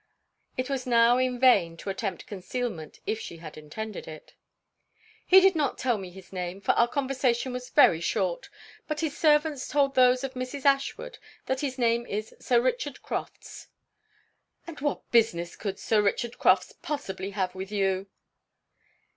It 0.57 0.67
was 0.67 0.87
now 0.87 1.19
in 1.19 1.39
vain 1.39 1.77
to 1.77 1.91
attempt 1.91 2.25
concealment 2.25 2.99
if 3.05 3.19
she 3.19 3.37
had 3.37 3.55
intended 3.55 4.07
it. 4.07 4.33
'He 5.27 5.39
did 5.39 5.55
not 5.55 5.77
tell 5.77 5.99
me 5.99 6.09
his 6.09 6.33
name, 6.33 6.59
for 6.59 6.71
our 6.71 6.87
conversation 6.87 7.53
was 7.53 7.69
very 7.69 8.01
short; 8.01 8.49
but 8.87 9.01
his 9.01 9.15
servants 9.15 9.67
told 9.67 9.93
those 9.93 10.23
of 10.23 10.33
Mrs. 10.33 10.65
Ashwood 10.65 11.19
that 11.45 11.59
his 11.59 11.77
name 11.77 12.07
is 12.07 12.33
Sir 12.39 12.59
Richard 12.59 13.03
Crofts.' 13.03 13.67
'And 14.65 14.79
what 14.81 15.11
business 15.11 15.55
could 15.55 15.77
Sir 15.77 16.01
Richard 16.01 16.39
Crofts 16.39 16.73
possibly 16.81 17.29
have 17.29 17.53
with 17.53 17.71
you?' 17.71 18.07